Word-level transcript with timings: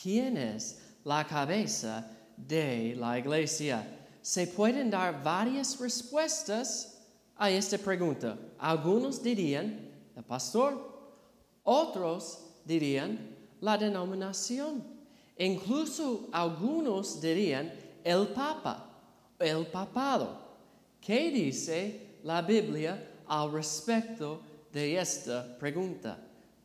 ¿quién 0.00 0.36
es 0.36 0.80
la 1.04 1.26
cabeza 1.26 2.06
de 2.36 2.94
la 2.96 3.18
iglesia? 3.18 3.86
Se 4.22 4.46
pueden 4.46 4.90
dar 4.90 5.22
varias 5.22 5.78
respuestas 5.78 6.98
a 7.36 7.50
esta 7.50 7.78
pregunta. 7.78 8.36
Algunos 8.58 9.22
dirían 9.22 9.90
el 10.16 10.24
pastor, 10.24 10.98
otros 11.64 12.44
dirían 12.64 13.36
la 13.60 13.76
denominación, 13.76 14.82
incluso 15.36 16.28
algunos 16.32 17.20
dirían 17.20 17.72
el 18.04 18.28
papa, 18.28 18.86
el 19.38 19.66
papado. 19.66 20.46
¿Qué 21.00 21.30
dice 21.30 22.18
la 22.24 22.42
Biblia 22.42 23.22
al 23.26 23.52
respecto 23.52 24.40
de 24.72 24.98
esta 24.98 25.56
pregunta? 25.58 26.18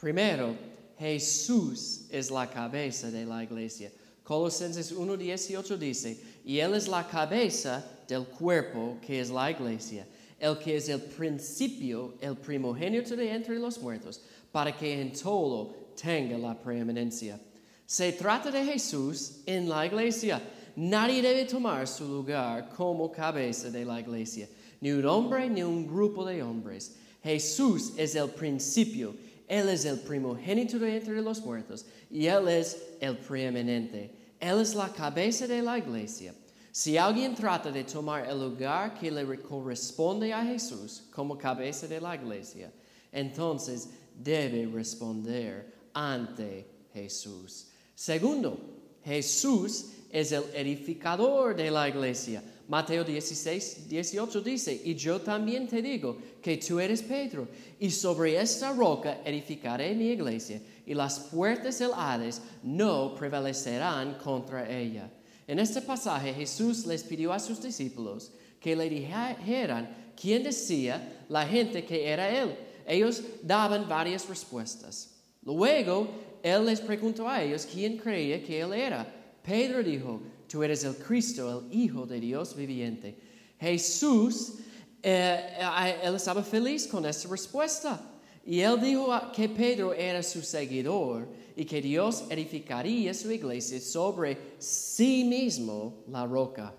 Primero, 0.00 0.69
Jesús 1.00 2.02
es 2.10 2.30
la 2.30 2.46
cabeza 2.46 3.10
de 3.10 3.24
la 3.24 3.42
iglesia. 3.42 3.90
Colosenses 4.22 4.94
1.18 4.94 5.78
dice, 5.78 6.20
y 6.44 6.58
Él 6.58 6.74
es 6.74 6.86
la 6.88 7.08
cabeza 7.08 7.82
del 8.06 8.26
cuerpo 8.26 8.98
que 9.00 9.18
es 9.18 9.30
la 9.30 9.50
iglesia, 9.50 10.06
el 10.38 10.58
que 10.58 10.76
es 10.76 10.90
el 10.90 11.00
principio, 11.00 12.14
el 12.20 12.36
primogénito 12.36 13.16
de 13.16 13.32
entre 13.32 13.58
los 13.58 13.80
muertos, 13.80 14.20
para 14.52 14.76
que 14.76 15.00
en 15.00 15.12
todo 15.12 15.74
tenga 16.00 16.36
la 16.36 16.54
preeminencia. 16.54 17.40
Se 17.86 18.12
trata 18.12 18.50
de 18.50 18.62
Jesús 18.62 19.40
en 19.46 19.70
la 19.70 19.86
iglesia. 19.86 20.40
Nadie 20.76 21.22
debe 21.22 21.46
tomar 21.46 21.88
su 21.88 22.04
lugar 22.06 22.68
como 22.76 23.10
cabeza 23.10 23.70
de 23.70 23.86
la 23.86 24.00
iglesia, 24.00 24.48
ni 24.82 24.92
un 24.92 25.06
hombre 25.06 25.48
ni 25.48 25.62
un 25.62 25.86
grupo 25.86 26.26
de 26.26 26.42
hombres. 26.42 26.96
Jesús 27.22 27.92
es 27.96 28.14
el 28.14 28.28
principio, 28.30 29.14
Él 29.50 29.68
es 29.68 29.84
el 29.84 29.98
primogénito 29.98 30.78
de 30.78 30.96
entre 30.96 31.20
los 31.20 31.44
muertos 31.44 31.84
y 32.08 32.26
Él 32.26 32.46
es 32.46 32.80
el 33.00 33.18
preeminente. 33.18 34.14
Él 34.38 34.60
es 34.60 34.76
la 34.76 34.88
cabeza 34.88 35.48
de 35.48 35.60
la 35.60 35.76
iglesia. 35.76 36.32
Si 36.70 36.96
alguien 36.96 37.34
trata 37.34 37.72
de 37.72 37.82
tomar 37.82 38.30
el 38.30 38.38
lugar 38.38 38.94
que 38.94 39.10
le 39.10 39.26
corresponde 39.40 40.32
a 40.32 40.44
Jesús 40.44 41.02
como 41.10 41.36
cabeza 41.36 41.88
de 41.88 42.00
la 42.00 42.14
iglesia, 42.14 42.72
entonces 43.10 43.88
debe 44.14 44.66
responder 44.72 45.74
ante 45.94 46.68
Jesús. 46.94 47.70
Segundo, 47.92 48.56
Jesús 49.04 49.86
es 50.10 50.30
el 50.30 50.44
edificador 50.54 51.56
de 51.56 51.72
la 51.72 51.88
iglesia. 51.88 52.40
Mateo 52.70 53.02
16, 53.02 53.88
18 53.88 54.40
dice, 54.42 54.80
y 54.84 54.94
yo 54.94 55.20
también 55.20 55.66
te 55.66 55.82
digo 55.82 56.16
que 56.40 56.56
tú 56.56 56.78
eres 56.78 57.02
Pedro, 57.02 57.48
y 57.80 57.90
sobre 57.90 58.40
esta 58.40 58.72
roca 58.72 59.22
edificaré 59.24 59.92
mi 59.92 60.10
iglesia, 60.10 60.62
y 60.86 60.94
las 60.94 61.18
puertas 61.18 61.80
del 61.80 61.90
Hades 61.92 62.40
no 62.62 63.16
prevalecerán 63.16 64.18
contra 64.22 64.70
ella. 64.70 65.10
En 65.48 65.58
este 65.58 65.82
pasaje 65.82 66.32
Jesús 66.32 66.86
les 66.86 67.02
pidió 67.02 67.32
a 67.32 67.40
sus 67.40 67.60
discípulos 67.60 68.30
que 68.60 68.76
le 68.76 68.88
dijeran 68.88 70.12
quién 70.14 70.44
decía 70.44 71.24
la 71.28 71.44
gente 71.44 71.84
que 71.84 72.06
era 72.06 72.30
Él. 72.30 72.54
Ellos 72.86 73.20
daban 73.42 73.88
varias 73.88 74.28
respuestas. 74.28 75.10
Luego 75.42 76.06
Él 76.40 76.66
les 76.66 76.80
preguntó 76.80 77.28
a 77.28 77.42
ellos 77.42 77.66
quién 77.66 77.96
creía 77.96 78.40
que 78.40 78.60
Él 78.60 78.72
era. 78.74 79.12
Pedro 79.42 79.82
dijo, 79.82 80.20
tú 80.50 80.62
eres 80.64 80.82
el 80.84 80.96
Cristo, 80.96 81.68
el 81.70 81.78
Hijo 81.78 82.06
de 82.06 82.18
Dios 82.18 82.56
viviente. 82.56 83.16
Jesús, 83.60 84.54
eh, 85.02 85.56
eh, 85.60 85.96
él 86.02 86.14
estaba 86.16 86.42
feliz 86.42 86.88
con 86.88 87.06
esta 87.06 87.28
respuesta. 87.28 88.00
Y 88.44 88.60
él 88.60 88.80
dijo 88.80 89.14
que 89.32 89.48
Pedro 89.48 89.92
era 89.92 90.22
su 90.22 90.42
seguidor 90.42 91.28
y 91.54 91.64
que 91.64 91.80
Dios 91.80 92.24
edificaría 92.30 93.14
su 93.14 93.30
iglesia 93.30 93.80
sobre 93.80 94.54
sí 94.58 95.24
mismo 95.24 96.02
la 96.08 96.26
roca. 96.26 96.74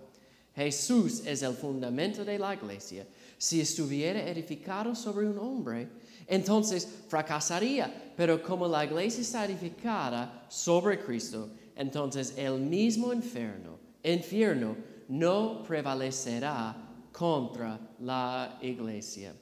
Jesús 0.56 1.22
es 1.26 1.42
el 1.44 1.54
fundamento 1.54 2.26
de 2.26 2.38
la 2.38 2.54
iglesia. 2.54 3.08
Si 3.38 3.62
estuviera 3.62 4.28
edificado 4.28 4.94
sobre 4.96 5.28
un 5.28 5.38
hombre, 5.38 5.88
entonces 6.28 6.88
fracasaría. 7.08 8.14
Pero 8.18 8.42
como 8.42 8.68
la 8.68 8.84
iglesia 8.84 9.22
está 9.22 9.46
edificada 9.46 10.46
sobre 10.50 11.00
Cristo, 11.00 11.50
entonces 11.82 12.34
el 12.38 12.60
mismo 12.60 13.12
infierno, 13.12 13.80
infierno 14.04 14.76
no 15.10 15.64
prevalecerá 15.64 16.76
contra 17.12 17.80
la 18.00 18.60
iglesia. 18.62 19.34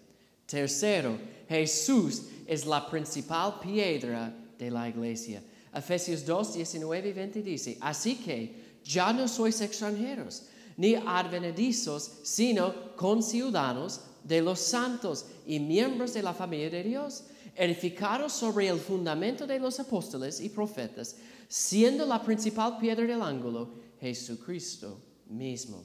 Tercero, 0.45 1.17
Jesús 1.47 2.23
es 2.47 2.65
la 2.65 2.89
principal 2.89 3.59
piedra 3.59 4.33
de 4.57 4.71
la 4.71 4.87
iglesia. 4.87 5.43
Efesios 5.73 6.25
2, 6.25 6.55
19 6.55 7.09
y 7.09 7.13
20 7.13 7.43
dice, 7.43 7.77
así 7.81 8.15
que 8.15 8.79
ya 8.83 9.13
no 9.13 9.27
sois 9.27 9.61
extranjeros 9.61 10.47
ni 10.77 10.95
advenedizos, 10.95 12.09
sino 12.23 12.95
conciudadanos 12.95 13.99
de 14.23 14.41
los 14.41 14.59
santos 14.59 15.25
y 15.45 15.59
miembros 15.59 16.13
de 16.13 16.23
la 16.23 16.33
familia 16.33 16.69
de 16.69 16.83
Dios, 16.83 17.23
edificados 17.55 18.33
sobre 18.33 18.67
el 18.67 18.79
fundamento 18.79 19.45
de 19.45 19.59
los 19.59 19.79
apóstoles 19.79 20.39
y 20.39 20.49
profetas, 20.49 21.17
siendo 21.47 22.05
la 22.05 22.21
principal 22.21 22.77
piedra 22.77 23.05
del 23.05 23.21
ángulo 23.21 23.69
Jesucristo 23.99 24.99
mismo. 25.27 25.83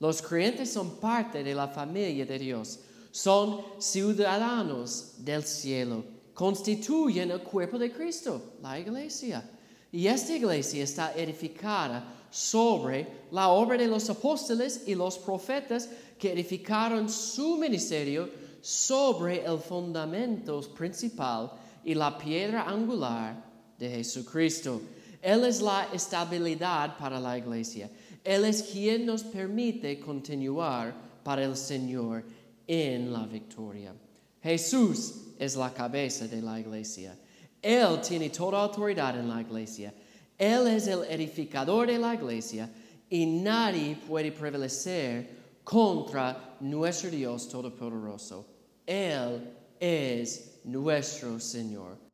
Los 0.00 0.20
creyentes 0.20 0.72
son 0.72 0.96
parte 0.96 1.44
de 1.44 1.54
la 1.54 1.68
familia 1.68 2.26
de 2.26 2.38
Dios, 2.38 2.80
son 3.12 3.60
ciudadanos 3.78 5.12
del 5.18 5.44
cielo, 5.44 6.04
constituyen 6.34 7.30
el 7.30 7.42
cuerpo 7.42 7.78
de 7.78 7.92
Cristo, 7.92 8.54
la 8.62 8.80
iglesia. 8.80 9.48
Y 9.92 10.06
esta 10.06 10.34
iglesia 10.34 10.82
está 10.82 11.14
edificada 11.14 12.26
sobre 12.30 13.26
la 13.30 13.50
obra 13.50 13.76
de 13.76 13.86
los 13.86 14.08
apóstoles 14.08 14.84
y 14.86 14.94
los 14.94 15.18
profetas 15.18 15.90
que 16.22 16.30
edificaron 16.30 17.08
su 17.08 17.56
ministerio 17.56 18.30
sobre 18.60 19.44
el 19.44 19.58
fundamento 19.58 20.60
principal 20.72 21.50
y 21.84 21.96
la 21.96 22.16
piedra 22.16 22.62
angular 22.62 23.44
de 23.76 23.90
Jesucristo. 23.90 24.80
Él 25.20 25.44
es 25.44 25.60
la 25.60 25.88
estabilidad 25.92 26.96
para 26.96 27.18
la 27.18 27.36
iglesia. 27.36 27.90
Él 28.22 28.44
es 28.44 28.62
quien 28.62 29.04
nos 29.04 29.24
permite 29.24 29.98
continuar 29.98 30.94
para 31.24 31.42
el 31.42 31.56
Señor 31.56 32.22
en 32.68 33.12
la 33.12 33.26
victoria. 33.26 33.92
Jesús 34.40 35.34
es 35.40 35.56
la 35.56 35.74
cabeza 35.74 36.28
de 36.28 36.40
la 36.40 36.60
iglesia. 36.60 37.18
Él 37.60 38.00
tiene 38.00 38.30
toda 38.30 38.62
autoridad 38.62 39.18
en 39.18 39.28
la 39.28 39.40
iglesia. 39.40 39.92
Él 40.38 40.68
es 40.68 40.86
el 40.86 41.02
edificador 41.02 41.88
de 41.88 41.98
la 41.98 42.14
iglesia 42.14 42.70
y 43.10 43.26
nadie 43.26 43.96
puede 44.06 44.30
prevalecer 44.30 45.41
contra 45.64 46.56
nuestro 46.60 47.10
Dios 47.10 47.48
Todopoderoso. 47.48 48.46
Él 48.86 49.54
es 49.78 50.60
nuestro 50.64 51.38
Señor. 51.38 52.11